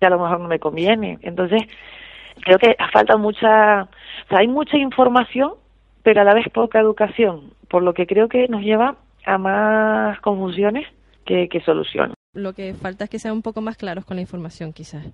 Que 0.00 0.06
a 0.06 0.10
lo 0.10 0.18
mejor 0.18 0.40
no 0.40 0.48
me 0.48 0.58
conviene. 0.58 1.18
Entonces, 1.22 1.62
creo 2.40 2.58
que 2.58 2.74
falta 2.92 3.16
mucha, 3.16 3.82
o 3.82 4.28
sea, 4.28 4.38
hay 4.38 4.48
mucha 4.48 4.78
información 4.78 5.52
pero 6.04 6.20
a 6.20 6.24
la 6.24 6.34
vez 6.34 6.46
poca 6.52 6.78
educación, 6.78 7.50
por 7.68 7.82
lo 7.82 7.94
que 7.94 8.06
creo 8.06 8.28
que 8.28 8.46
nos 8.46 8.62
lleva 8.62 8.96
a 9.26 9.38
más 9.38 10.20
confusiones 10.20 10.86
que, 11.24 11.48
que 11.48 11.60
soluciones. 11.60 12.14
Lo 12.34 12.52
que 12.52 12.74
falta 12.74 13.04
es 13.04 13.10
que 13.10 13.18
sean 13.18 13.34
un 13.34 13.42
poco 13.42 13.60
más 13.60 13.76
claros 13.76 14.04
con 14.04 14.16
la 14.16 14.20
información, 14.20 14.72
quizás. 14.72 15.04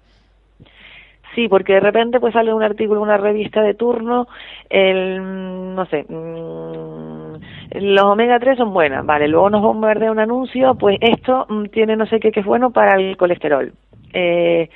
Sí, 1.34 1.48
porque 1.48 1.74
de 1.74 1.80
repente 1.80 2.18
pues 2.18 2.34
sale 2.34 2.52
un 2.52 2.62
artículo 2.62 3.00
una 3.00 3.16
revista 3.16 3.62
de 3.62 3.74
turno, 3.74 4.26
el, 4.68 5.74
no 5.76 5.86
sé, 5.86 6.04
mm, 6.08 7.80
los 7.82 8.04
omega 8.04 8.40
3 8.40 8.58
son 8.58 8.72
buenas, 8.72 9.06
vale, 9.06 9.28
luego 9.28 9.48
nos 9.48 9.62
bombardea 9.62 10.10
un 10.10 10.18
anuncio, 10.18 10.74
pues 10.74 10.98
esto 11.00 11.46
mm, 11.48 11.66
tiene 11.66 11.94
no 11.96 12.06
sé 12.06 12.18
qué 12.18 12.32
que 12.32 12.40
es 12.40 12.46
bueno 12.46 12.72
para 12.72 13.00
el 13.00 13.16
colesterol. 13.16 13.72
Eh, 14.12 14.68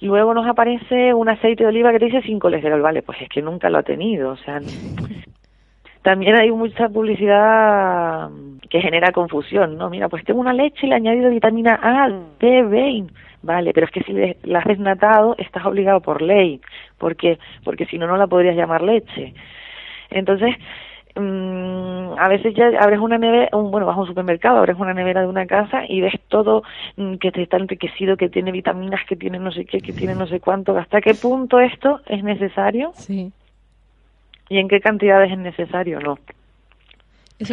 luego 0.00 0.34
nos 0.34 0.48
aparece 0.48 1.14
un 1.14 1.28
aceite 1.28 1.62
de 1.62 1.68
oliva 1.68 1.92
que 1.92 2.00
te 2.00 2.06
dice 2.06 2.22
sin 2.22 2.40
colesterol, 2.40 2.82
vale, 2.82 3.02
pues 3.02 3.22
es 3.22 3.28
que 3.28 3.40
nunca 3.40 3.70
lo 3.70 3.78
ha 3.78 3.82
tenido, 3.84 4.30
o 4.30 4.36
sea, 4.38 4.58
también 6.02 6.34
hay 6.34 6.50
mucha 6.50 6.88
publicidad 6.88 8.28
que 8.68 8.80
genera 8.80 9.12
confusión, 9.12 9.76
¿no? 9.78 9.88
Mira, 9.88 10.08
pues 10.08 10.24
tengo 10.24 10.40
una 10.40 10.52
leche 10.52 10.86
y 10.86 10.88
le 10.88 10.94
he 10.94 10.96
añadido 10.96 11.30
vitamina 11.30 11.78
A, 11.80 12.08
D, 12.40 12.62
B, 12.62 13.04
vale, 13.42 13.72
pero 13.72 13.86
es 13.86 13.92
que 13.92 14.02
si 14.02 14.12
la 14.48 14.58
has 14.58 14.64
desnatado 14.64 15.36
estás 15.38 15.64
obligado 15.64 16.00
por 16.00 16.22
ley, 16.22 16.60
porque 16.98 17.38
porque 17.64 17.86
si 17.86 17.98
no 17.98 18.06
no 18.06 18.16
la 18.16 18.26
podrías 18.26 18.56
llamar 18.56 18.82
leche. 18.82 19.34
Entonces, 20.10 20.56
mm, 21.14 22.18
a 22.18 22.28
veces 22.28 22.54
ya 22.54 22.66
abres 22.80 22.98
una 22.98 23.18
nevera, 23.18 23.56
un, 23.56 23.70
bueno, 23.70 23.86
vas 23.86 23.96
a 23.96 24.00
un 24.00 24.06
supermercado, 24.06 24.58
abres 24.58 24.78
una 24.78 24.94
nevera 24.94 25.20
de 25.20 25.28
una 25.28 25.46
casa 25.46 25.82
y 25.88 26.00
ves 26.00 26.18
todo 26.28 26.62
mm, 26.96 27.16
que 27.16 27.30
te 27.30 27.42
está 27.42 27.58
enriquecido, 27.58 28.16
que 28.16 28.28
tiene 28.28 28.50
vitaminas, 28.50 29.04
que 29.06 29.16
tiene 29.16 29.38
no 29.38 29.52
sé 29.52 29.66
qué, 29.66 29.80
que 29.80 29.92
tiene 29.92 30.14
no 30.14 30.26
sé 30.26 30.40
cuánto. 30.40 30.76
¿Hasta 30.76 31.00
qué 31.00 31.14
punto 31.14 31.60
esto 31.60 32.00
es 32.06 32.24
necesario? 32.24 32.92
Sí 32.94 33.32
y 34.48 34.58
en 34.58 34.68
qué 34.68 34.80
cantidades 34.80 35.32
es 35.32 35.38
necesario 35.38 36.00
no. 36.00 36.18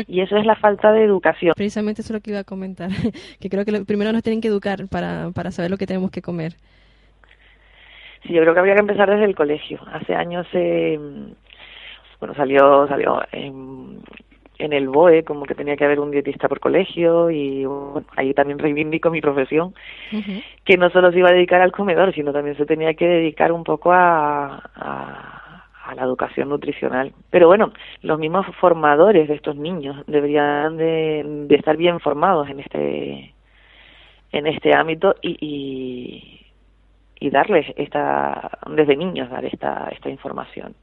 y 0.08 0.22
eso 0.22 0.38
es 0.38 0.46
la 0.46 0.56
falta 0.56 0.92
de 0.92 1.04
educación. 1.04 1.54
Precisamente 1.56 2.02
eso 2.02 2.14
es 2.14 2.20
lo 2.20 2.22
que 2.22 2.32
iba 2.32 2.40
a 2.40 2.44
comentar, 2.44 2.90
que 3.40 3.50
creo 3.50 3.66
que 3.66 3.86
primero 3.86 4.12
nos 4.12 4.24
tienen 4.24 4.42
que 4.42 4.48
educar 4.48 4.88
para, 4.90 5.32
para 5.32 5.52
saber 5.52 5.72
lo 5.72 5.78
que 5.78 5.88
tenemos 5.88 6.12
que 6.12 6.22
comer. 6.22 6.54
Sí, 8.24 8.34
yo 8.34 8.42
creo 8.42 8.54
que 8.54 8.60
habría 8.60 8.76
que 8.76 8.82
empezar 8.82 9.10
desde 9.10 9.26
el 9.26 9.36
colegio. 9.36 9.80
Hace 9.94 10.14
años, 10.14 10.46
eh, 10.54 11.00
bueno, 12.20 12.36
salió, 12.36 12.86
salió 12.88 13.22
en, 13.32 14.02
en, 14.58 14.74
el 14.74 14.90
BOE 14.90 15.24
como 15.24 15.46
que 15.46 15.56
tenía 15.56 15.78
que 15.78 15.86
haber 15.86 16.02
un 16.02 16.12
dietista 16.12 16.50
por 16.50 16.60
colegio 16.60 17.32
y 17.32 17.64
bueno, 17.64 18.06
ahí 18.18 18.34
también 18.34 18.60
reivindico 18.60 19.10
mi 19.10 19.22
profesión, 19.22 19.74
que 20.66 20.76
no 20.76 20.90
solo 20.90 21.14
se 21.14 21.20
iba 21.20 21.30
a 21.30 21.34
dedicar 21.34 21.62
al 21.62 21.72
comedor, 21.72 22.14
sino 22.14 22.34
también 22.34 22.58
se 22.58 22.66
tenía 22.66 22.94
que 22.94 23.08
dedicar 23.08 23.54
un 23.54 23.64
poco 23.64 23.94
a 23.94 24.62
a 24.76 25.39
la 25.96 26.04
educación 26.04 26.50
nutricional. 26.50 27.14
Pero 27.30 27.48
bueno, 27.48 27.74
los 28.02 28.20
mismos 28.20 28.46
formadores 28.60 29.28
de 29.28 29.36
estos 29.36 29.56
niños 29.56 30.04
deberían 30.08 30.78
de, 30.78 31.48
estar 31.50 31.78
bien 31.78 32.00
formados 32.00 32.50
en 32.50 32.60
este 32.60 33.34
en 34.32 34.46
este 34.46 34.76
ámbito 34.76 35.16
y, 35.24 36.46
y, 37.20 37.30
darles 37.32 37.66
esta 37.78 38.60
desde 38.68 38.96
niños 38.96 39.30
dar 39.30 39.44
esta 39.46 39.90
esta 39.92 40.10
información. 40.10 40.76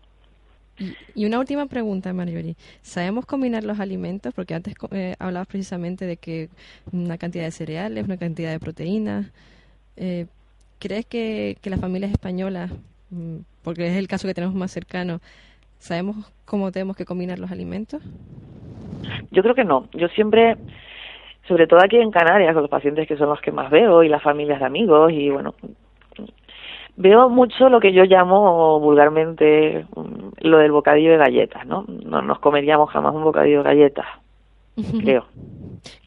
Y 1.14 1.25
una 1.25 1.38
última 1.38 1.66
pregunta, 1.66 2.12
Marjorie. 2.12 2.56
¿Sabemos 2.82 3.25
combinar 3.25 3.64
los 3.64 3.80
alimentos? 3.80 4.34
Porque 4.34 4.54
antes 4.54 4.75
eh, 4.90 5.14
hablabas 5.18 5.48
precisamente 5.48 6.04
de 6.04 6.18
que 6.18 6.50
una 6.92 7.16
cantidad 7.16 7.44
de 7.44 7.50
cereales, 7.50 8.04
una 8.04 8.18
cantidad 8.18 8.50
de 8.50 8.60
proteínas. 8.60 9.32
Eh, 9.96 10.26
¿Crees 10.78 11.06
que, 11.06 11.56
que 11.62 11.70
las 11.70 11.80
familias 11.80 12.12
españolas 12.12 12.70
mm, 13.10 13.38
porque 13.66 13.88
es 13.88 13.96
el 13.96 14.06
caso 14.06 14.28
que 14.28 14.35
tenemos 14.35 14.54
más 14.54 14.70
cercano, 14.70 15.18
¿sabemos 15.78 16.32
cómo 16.44 16.70
tenemos 16.70 16.94
que 16.94 17.04
combinar 17.04 17.40
los 17.40 17.50
alimentos? 17.50 18.00
Yo 19.32 19.42
creo 19.42 19.56
que 19.56 19.64
no. 19.64 19.88
Yo 19.92 20.06
siempre, 20.06 20.56
sobre 21.49 21.66
todo 21.66 21.80
aquí 21.82 21.96
en 21.96 22.12
Canarias, 22.12 22.54
con 22.54 22.62
los 22.62 22.70
pacientes 22.70 23.08
que 23.08 23.16
son 23.16 23.28
los 23.28 23.40
que 23.40 23.50
más 23.50 23.68
veo 23.68 24.04
y 24.04 24.08
las 24.08 24.23
familias 24.23 24.61
de 24.61 24.66
amigos 24.66 25.11
y 25.11 25.30
bueno, 25.30 25.56
veo 26.96 27.28
mucho 27.28 27.68
lo 27.68 27.80
que 27.80 27.92
yo 27.92 28.04
llamo 28.04 28.78
vulgarmente 28.78 29.85
mm, 29.96 30.46
lo 30.46 30.58
del 30.58 30.70
bocadillo 30.70 31.11
de 31.11 31.18
galletas, 31.18 31.66
¿no? 31.66 31.85
No 31.88 32.23
nos 32.23 32.38
comeríamos 32.38 32.88
jamás 32.90 33.16
un 33.16 33.25
bocadillo 33.25 33.64
de 33.64 33.68
galletas, 33.70 34.06
creo. 35.00 35.26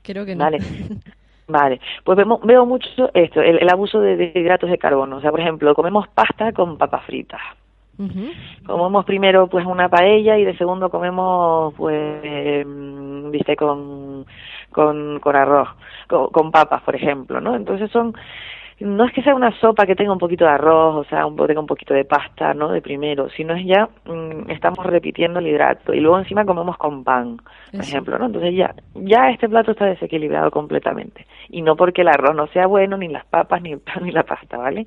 Creo 0.01 0.25
que 0.25 0.34
no. 0.34 0.46
Vale. 0.46 0.60
Vale, 1.50 1.82
pues 2.03 2.15
vemos, 2.15 2.41
veo 2.44 2.63
mucho 2.65 3.10
esto, 3.13 3.41
el, 3.41 3.68
abuso 3.70 4.00
de, 4.00 4.32
hidratos 4.36 4.70
de 4.70 4.77
carbono. 4.77 5.18
O 5.18 5.22
sea, 5.22 5.32
por 5.32 5.39
ejemplo, 5.39 5.74
comemos 5.74 6.08
pasta 6.10 6.53
con 6.53 6.77
papas 6.77 7.03
fritas. 7.06 7.41
Comemos 8.65 9.03
primero 9.03 9.48
pues 9.48 9.65
una 9.65 9.89
paella 9.89 10.38
y 10.38 10.46
de 10.46 10.56
segundo 10.56 10.89
comemos 10.89 11.74
pues 11.74 12.65
viste 13.29 13.58
con 13.58 14.25
con, 14.72 15.20
con 15.20 15.36
arroz, 15.36 15.68
con, 16.08 16.51
papas, 16.51 16.82
por 16.84 16.96
ejemplo, 16.96 17.41
¿no? 17.41 17.56
Entonces 17.56 17.91
son 17.91 18.13
no 18.79 19.05
es 19.05 19.13
que 19.13 19.21
sea 19.21 19.36
una 19.36 19.51
sopa 19.59 19.86
que 19.86 19.95
tenga 19.95 20.13
un 20.13 20.19
poquito 20.19 20.45
de 20.45 20.51
arroz, 20.51 21.05
o 21.05 21.09
sea, 21.09 21.25
un, 21.25 21.36
tenga 21.36 21.59
un 21.59 21.67
poquito 21.67 21.93
de 21.93 22.05
pasta, 22.05 22.53
¿no? 22.53 22.69
De 22.71 22.81
primero, 22.81 23.29
sino 23.29 23.53
es 23.53 23.65
ya, 23.65 23.89
mm, 24.05 24.50
estamos 24.50 24.86
repitiendo 24.86 25.39
el 25.39 25.48
hidrato 25.48 25.93
y 25.93 26.00
luego 26.00 26.19
encima 26.19 26.45
comemos 26.45 26.77
con 26.77 27.03
pan, 27.03 27.38
por 27.71 27.81
ejemplo, 27.81 28.17
¿no? 28.17 28.27
Entonces 28.27 28.55
ya, 28.55 28.74
ya 28.95 29.29
este 29.31 29.50
plato 29.50 29.71
está 29.71 29.86
desequilibrado 29.86 30.50
completamente. 30.51 31.25
Y 31.50 31.62
no 31.62 31.75
porque 31.75 32.01
el 32.01 32.07
arroz 32.07 32.36
no 32.36 32.48
sea 32.48 32.67
bueno, 32.67 32.95
ni 32.98 33.09
las 33.09 33.25
papas, 33.25 33.62
ni 33.62 33.74
el 33.74 33.79
pan, 33.79 33.95
ni 34.03 34.12
la 34.12 34.24
pasta, 34.24 34.57
¿vale? 34.57 34.86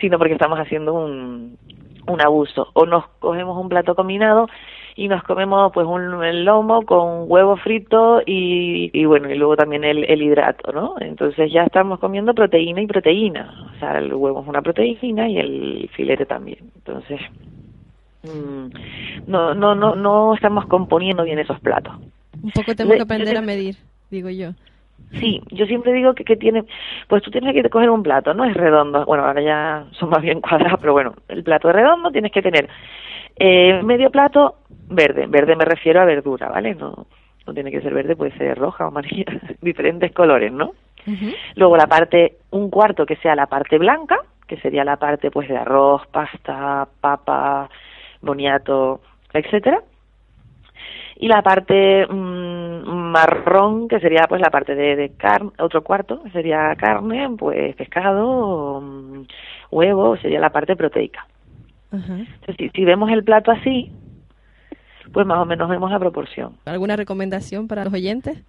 Sino 0.00 0.18
porque 0.18 0.34
estamos 0.34 0.58
haciendo 0.58 0.92
un, 0.92 1.56
un 2.06 2.20
abuso. 2.20 2.68
O 2.74 2.84
nos 2.84 3.06
cogemos 3.18 3.56
un 3.56 3.68
plato 3.68 3.94
combinado 3.94 4.46
y 5.00 5.08
nos 5.08 5.22
comemos 5.22 5.72
pues 5.72 5.86
un 5.86 6.22
el 6.22 6.44
lomo 6.44 6.82
con 6.82 7.24
huevo 7.26 7.56
frito 7.56 8.20
y, 8.26 8.90
y 8.92 9.04
bueno 9.06 9.30
y 9.30 9.34
luego 9.34 9.56
también 9.56 9.82
el, 9.82 10.04
el 10.04 10.20
hidrato 10.20 10.72
no 10.72 10.94
entonces 11.00 11.50
ya 11.50 11.62
estamos 11.62 11.98
comiendo 12.00 12.34
proteína 12.34 12.82
y 12.82 12.86
proteína. 12.86 13.72
O 13.74 13.78
sea 13.78 13.96
el 13.96 14.12
huevo 14.12 14.42
es 14.42 14.46
una 14.46 14.60
proteína 14.60 15.26
y 15.26 15.38
el 15.38 15.90
filete 15.96 16.26
también. 16.26 16.58
Entonces 16.76 17.18
mm, 18.24 18.66
no 19.26 19.54
no 19.54 19.74
no 19.74 19.94
no 19.94 20.34
estamos 20.34 20.66
componiendo 20.66 21.24
bien 21.24 21.38
esos 21.38 21.58
platos. 21.60 21.94
Un 22.42 22.50
poco 22.50 22.74
tengo 22.74 22.92
que 22.92 23.00
aprender 23.00 23.38
a 23.38 23.40
medir 23.40 23.76
digo 24.10 24.28
yo. 24.28 24.50
Sí, 25.12 25.40
yo 25.50 25.64
siempre 25.64 25.94
digo 25.94 26.14
que, 26.14 26.24
que 26.24 26.36
tiene, 26.36 26.64
pues 27.08 27.22
tú 27.22 27.30
tienes 27.30 27.54
que 27.54 27.68
coger 27.70 27.88
un 27.88 28.02
plato, 28.02 28.34
no 28.34 28.44
es 28.44 28.54
redondo, 28.54 29.06
bueno, 29.06 29.24
ahora 29.24 29.40
ya 29.40 29.86
son 29.92 30.10
más 30.10 30.20
bien 30.20 30.40
cuadrados, 30.42 30.78
pero 30.78 30.92
bueno, 30.92 31.14
el 31.28 31.42
plato 31.42 31.70
es 31.70 31.74
redondo, 31.74 32.12
tienes 32.12 32.30
que 32.30 32.42
tener 32.42 32.68
eh, 33.36 33.82
medio 33.82 34.10
plato 34.10 34.56
verde, 34.90 35.26
verde 35.26 35.56
me 35.56 35.64
refiero 35.64 36.00
a 36.00 36.04
verdura, 36.04 36.48
¿vale? 36.48 36.74
No, 36.74 37.06
no 37.46 37.54
tiene 37.54 37.70
que 37.70 37.80
ser 37.80 37.94
verde, 37.94 38.16
puede 38.16 38.36
ser 38.36 38.58
roja 38.58 38.84
o 38.84 38.88
amarilla, 38.88 39.24
diferentes 39.62 40.12
colores, 40.12 40.52
¿no? 40.52 40.72
Luego 41.56 41.78
la 41.78 41.86
parte, 41.86 42.36
un 42.50 42.68
cuarto 42.68 43.06
que 43.06 43.16
sea 43.16 43.34
la 43.34 43.46
parte 43.46 43.78
blanca, 43.78 44.18
que 44.46 44.58
sería 44.58 44.84
la 44.84 44.96
parte 44.96 45.30
pues 45.30 45.48
de 45.48 45.56
arroz, 45.56 46.06
pasta, 46.08 46.86
papa, 47.00 47.70
boniato, 48.20 49.00
etcétera 49.32 49.82
y 51.20 51.28
la 51.28 51.42
parte 51.42 52.06
mm, 52.06 53.10
marrón 53.12 53.88
que 53.88 54.00
sería 54.00 54.26
pues 54.26 54.40
la 54.40 54.50
parte 54.50 54.74
de, 54.74 54.96
de 54.96 55.10
carne 55.10 55.50
otro 55.58 55.82
cuarto 55.82 56.22
sería 56.32 56.74
carne 56.76 57.28
pues 57.38 57.76
pescado 57.76 58.80
mm, 58.80 59.22
huevo 59.70 60.16
sería 60.16 60.40
la 60.40 60.50
parte 60.50 60.76
proteica 60.76 61.26
Entonces, 61.92 62.56
si, 62.58 62.70
si 62.70 62.84
vemos 62.84 63.10
el 63.10 63.22
plato 63.22 63.50
así 63.50 63.92
pues 65.12 65.26
más 65.26 65.38
o 65.38 65.44
menos 65.44 65.68
vemos 65.68 65.90
la 65.90 65.98
proporción 65.98 66.52
alguna 66.64 66.96
recomendación 66.96 67.68
para 67.68 67.84
los 67.84 67.92
oyentes 67.92 68.42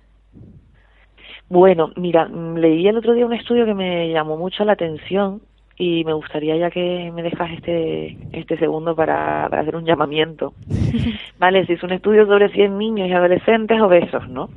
bueno 1.50 1.92
mira 1.96 2.28
mm, 2.28 2.58
leí 2.58 2.88
el 2.88 2.98
otro 2.98 3.14
día 3.14 3.26
un 3.26 3.34
estudio 3.34 3.66
que 3.66 3.74
me 3.74 4.12
llamó 4.12 4.38
mucho 4.38 4.64
la 4.66 4.74
atención 4.74 5.42
y 5.82 6.04
me 6.06 6.14
gustaría 6.14 6.56
ya 6.58 6.70
que 6.70 7.12
me 7.12 7.24
dejas 7.24 7.50
este 7.54 8.16
este 8.34 8.56
segundo 8.58 8.96
para, 8.96 9.48
hacer 9.48 9.76
un 9.76 9.84
llamamiento. 9.84 10.54
vale, 11.40 11.66
si 11.66 11.74
es 11.74 11.82
un 11.82 11.92
estudio 11.92 12.28
sobre 12.28 12.50
100 12.50 12.78
niños 12.78 13.10
y 13.10 13.14
adolescentes 13.14 13.82
obesos, 13.82 14.30
¿no? 14.30 14.50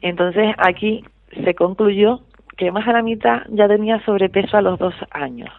Entonces 0.00 0.54
aquí 0.56 1.04
se 1.44 1.54
concluyó 1.54 2.20
que 2.56 2.70
más 2.70 2.86
de 2.86 2.92
la 2.92 3.02
mitad 3.02 3.42
ya 3.48 3.66
tenía 3.66 3.98
sobrepeso 4.04 4.56
a 4.56 4.62
los 4.62 4.78
dos 4.78 4.94
años. 5.10 5.50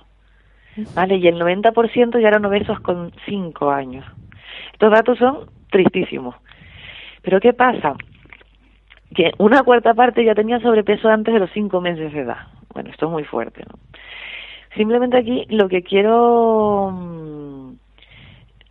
¿Vale? 0.95 1.17
Y 1.17 1.27
el 1.27 1.35
90% 1.35 2.21
ya 2.21 2.27
eran 2.29 2.45
obesos 2.45 2.79
con 2.79 3.11
cinco 3.25 3.71
años. 3.71 4.05
Estos 4.79 4.91
datos 4.91 5.17
son 5.17 5.39
tristísimos. 5.69 6.35
Pero 7.21 7.41
¿qué 7.41 7.51
pasa? 7.51 7.95
Que 9.13 9.33
una 9.37 9.63
cuarta 9.63 9.93
parte 9.93 10.23
ya 10.23 10.33
tenía 10.33 10.61
sobrepeso 10.61 11.09
antes 11.09 11.33
de 11.33 11.39
los 11.41 11.51
cinco 11.51 11.81
meses 11.81 12.13
de 12.13 12.21
edad. 12.21 12.47
Bueno, 12.73 12.89
esto 12.89 13.07
es 13.07 13.11
muy 13.11 13.25
fuerte, 13.25 13.61
¿no? 13.67 13.77
Simplemente 14.77 15.17
aquí 15.17 15.45
lo 15.49 15.67
que 15.67 15.83
quiero 15.83 16.91
mm, 16.93 17.73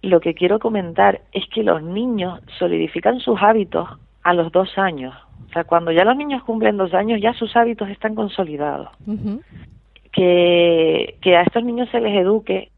lo 0.00 0.20
que 0.20 0.32
quiero 0.32 0.58
comentar 0.58 1.20
es 1.32 1.46
que 1.52 1.62
los 1.62 1.82
niños 1.82 2.40
solidifican 2.58 3.20
sus 3.20 3.38
hábitos 3.42 3.86
a 4.22 4.32
los 4.32 4.50
dos 4.50 4.78
años. 4.78 5.14
O 5.50 5.52
sea, 5.52 5.64
cuando 5.64 5.92
ya 5.92 6.04
los 6.04 6.16
niños 6.16 6.42
cumplen 6.42 6.78
dos 6.78 6.94
años, 6.94 7.20
ya 7.20 7.34
sus 7.34 7.54
hábitos 7.54 7.90
están 7.90 8.14
consolidados. 8.14 8.88
que, 10.10 11.18
que 11.20 11.36
a 11.36 11.42
estos 11.42 11.62
niños 11.64 11.90
se 11.90 12.00
les 12.00 12.16
eduque, 12.16 12.70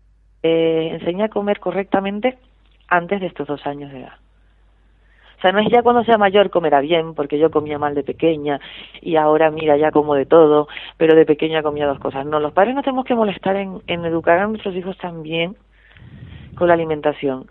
eh, 0.42 0.88
enseña 0.94 1.26
a 1.26 1.28
comer 1.28 1.60
correctamente 1.60 2.36
antes 2.90 3.20
de 3.20 3.26
estos 3.26 3.46
dos 3.46 3.66
años 3.66 3.90
de 3.92 4.00
edad. 4.00 4.14
O 5.38 5.42
sea, 5.42 5.52
no 5.52 5.60
es 5.60 5.70
ya 5.70 5.82
cuando 5.82 6.04
sea 6.04 6.18
mayor 6.18 6.50
comerá 6.50 6.80
bien, 6.80 7.14
porque 7.14 7.38
yo 7.38 7.50
comía 7.50 7.78
mal 7.78 7.94
de 7.94 8.02
pequeña 8.02 8.60
y 9.00 9.16
ahora 9.16 9.50
mira 9.50 9.74
ya 9.78 9.90
como 9.90 10.14
de 10.14 10.26
todo, 10.26 10.68
pero 10.98 11.14
de 11.14 11.24
pequeña 11.24 11.62
comía 11.62 11.86
dos 11.86 11.98
cosas. 11.98 12.26
No, 12.26 12.40
los 12.40 12.52
padres 12.52 12.74
no 12.74 12.82
tenemos 12.82 13.06
que 13.06 13.14
molestar 13.14 13.56
en, 13.56 13.80
educar 13.86 14.38
a 14.38 14.46
nuestros 14.46 14.74
hijos 14.74 14.98
también 14.98 15.56
con 16.56 16.68
la 16.68 16.74
alimentación. 16.74 17.46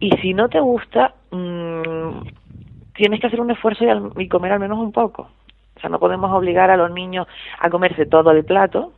Y 0.00 0.10
si 0.16 0.34
no 0.34 0.48
te 0.48 0.58
gusta, 0.58 1.14
mmm, 1.30 2.26
tienes 2.96 3.20
que 3.20 3.28
hacer 3.28 3.40
un 3.40 3.52
esfuerzo 3.52 3.84
y, 4.18 4.28
comer 4.28 4.50
al 4.50 4.58
menos 4.58 4.80
un 4.80 4.90
poco. 4.90 5.28
O 5.76 5.80
sea, 5.80 5.88
no 5.88 6.00
podemos 6.00 6.32
obligar 6.32 6.68
a 6.72 6.76
los 6.76 6.90
niños 6.90 7.28
a 7.60 7.70
comerse 7.70 8.06
todo 8.06 8.32
el 8.32 8.44
plato, 8.44 8.92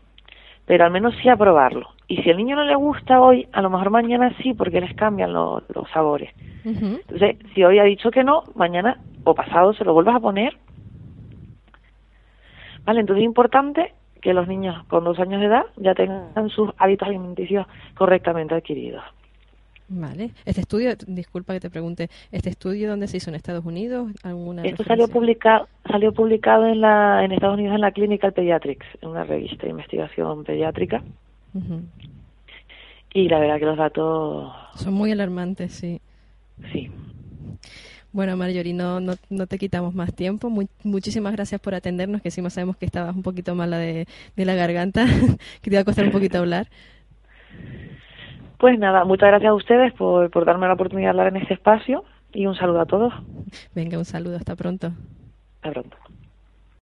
pero 0.67 0.85
al 0.85 0.91
menos 0.91 1.15
sí 1.23 1.29
a 1.29 1.37
probarlo. 1.37 1.89
Y 2.09 2.23
si 2.23 2.31
al 2.31 2.37
niño 2.37 2.57
no 2.57 2.65
le 2.65 2.75
gusta 2.75 3.21
hoy, 3.21 3.49
a 3.53 3.63
lo 3.63 3.71
mejor 3.71 3.91
mañana 3.91 4.35
sí, 4.43 4.55
porque 4.55 4.81
les 4.81 4.95
cambian 4.95 5.33
los 5.33 5.63
sabores. 5.93 6.33
Entonces, 6.65 7.39
si 7.55 7.65
hoy 7.65 7.79
ha 7.79 7.85
dicho 7.85 8.11
que 8.11 8.23
no, 8.23 8.45
mañana 8.55 8.99
o 9.25 9.35
pasado 9.35 9.73
se 9.73 9.85
lo 9.85 9.95
vuelvas 9.95 10.17
a 10.17 10.21
poner. 10.21 10.57
Vale, 12.85 13.01
entonces 13.01 13.23
es 13.23 13.27
importante 13.27 13.95
que 14.21 14.35
los 14.35 14.47
niños 14.47 14.85
con 14.89 15.05
dos 15.05 15.19
años 15.19 15.41
de 15.41 15.47
edad 15.47 15.65
ya 15.77 15.95
tengan 15.95 16.49
sus 16.51 16.71
hábitos 16.79 17.09
alimenticios 17.09 17.67
correctamente 17.95 18.55
adquiridos. 18.55 19.03
Vale. 19.89 20.31
Este 20.45 20.63
estudio, 20.63 20.91
disculpa 21.07 21.53
que 21.53 21.61
te 21.61 21.71
pregunte, 21.71 22.09
¿este 22.31 22.51
estudio 22.51 22.89
dónde 22.89 23.09
se 23.09 23.19
hizo? 23.19 23.31
¿En 23.31 23.37
Estados 23.37 23.65
Unidos? 23.65 24.11
¿Alguna 24.23 24.63
Esto 24.63 24.85
salió 24.85 25.09
publicado, 25.09 25.69
salió 25.91 26.13
publicado 26.13 26.67
en, 26.67 26.81
la, 26.81 27.25
en 27.25 27.33
Estados 27.33 27.59
Unidos 27.59 27.75
en 27.75 27.83
la 27.83 27.93
Clinical 27.93 28.33
Pediatrics, 28.33 28.87
en 29.03 29.11
una 29.11 29.25
revista 29.25 29.65
de 29.65 29.71
investigación 29.71 30.45
pediátrica. 30.45 31.03
Y 33.13 33.29
la 33.29 33.39
verdad 33.39 33.59
que 33.59 33.67
los 33.67 33.77
datos... 33.77 34.53
Son 34.77 34.95
muy 34.95 35.13
alarmantes, 35.13 35.73
sí. 35.73 36.01
Sí. 36.73 36.91
Bueno, 38.13 38.37
Marjorie, 38.37 38.75
no, 38.75 39.01
no, 39.01 39.15
no 39.31 39.47
te 39.47 39.59
quitamos 39.59 39.95
más 39.95 40.15
tiempo. 40.15 40.51
muchísimas 40.83 41.33
gracias 41.33 41.61
por 41.61 41.75
atendernos, 41.75 42.23
que 42.23 42.29
encima 42.29 42.51
sabemos 42.51 42.77
que 42.77 42.87
estabas 42.87 43.15
un 43.15 43.23
poquito 43.23 43.55
mala 43.55 43.79
de, 43.79 44.07
de 44.37 44.45
la 44.45 44.55
garganta, 44.55 45.07
que 45.63 45.71
te 45.71 45.77
iba 45.77 45.81
a 45.81 45.85
costar 45.85 46.07
un 46.07 46.13
poquito 46.13 46.39
hablar. 46.39 46.69
Pues 48.63 48.79
nada, 48.79 49.05
muchas 49.05 49.27
gracias 49.27 49.51
a 49.51 49.55
ustedes 49.55 49.93
por, 49.95 50.31
por 50.31 50.45
darme 50.45 50.69
la 50.69 50.75
oportunidad 50.75 51.07
de 51.07 51.11
hablar 51.11 51.27
en 51.35 51.43
este 51.43 51.55
espacio 51.55 52.05
y 52.33 52.47
un 52.47 52.55
saludo 52.55 52.81
a 52.83 52.87
todos. 52.87 53.13
Venga, 53.75 53.99
un 53.99 54.05
saludo, 54.05 54.37
hasta 54.37 54.55
pronto. 54.55 54.93
Hasta 55.57 55.73
pronto. 55.73 55.97